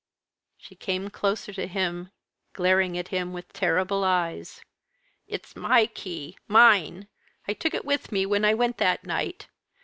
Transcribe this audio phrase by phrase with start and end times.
[0.57, 2.09] She came closer to him;
[2.53, 4.61] glaring at him with terrible eyes.
[5.27, 7.07] "It's my key mine!
[7.47, 9.47] I took it with me when I went that night.